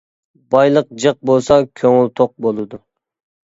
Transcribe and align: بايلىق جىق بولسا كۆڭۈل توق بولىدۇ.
بايلىق 0.55 0.89
جىق 1.03 1.21
بولسا 1.31 1.59
كۆڭۈل 1.83 2.13
توق 2.21 2.37
بولىدۇ. 2.49 2.85